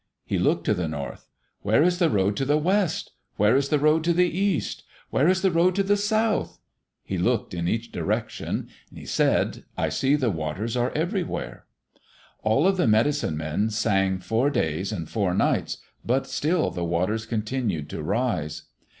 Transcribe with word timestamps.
He 0.25 0.39
looked 0.39 0.63
to 0.63 0.73
the 0.73 0.87
north. 0.87 1.27
"Where 1.61 1.83
is 1.83 1.99
the 1.99 2.09
road 2.09 2.35
to 2.37 2.43
the 2.43 2.57
west? 2.57 3.11
Where 3.35 3.55
is 3.55 3.69
the 3.69 3.77
road 3.77 4.03
to 4.05 4.13
the 4.13 4.27
east? 4.35 4.81
Where 5.11 5.27
is 5.27 5.43
the 5.43 5.51
road 5.51 5.75
to 5.75 5.83
the 5.83 5.95
south?" 5.95 6.57
He 7.03 7.19
looked 7.19 7.53
in 7.53 7.67
each 7.67 7.91
direction. 7.91 8.69
He 8.91 9.05
said, 9.05 9.63
"I 9.77 9.89
see 9.89 10.15
the 10.15 10.31
waters 10.31 10.75
are 10.75 10.89
everywhere." 10.93 11.65
All 12.41 12.65
of 12.65 12.77
the 12.77 12.87
medicine 12.87 13.37
men 13.37 13.69
sang 13.69 14.17
four 14.17 14.49
days 14.49 14.91
and 14.91 15.07
four 15.07 15.35
nights, 15.35 15.77
but 16.03 16.25
still 16.25 16.71
the 16.71 16.83
waters 16.83 17.27
continued 17.27 17.87
to 17.91 18.01
rise. 18.01 18.63